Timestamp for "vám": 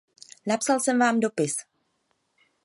0.99-1.19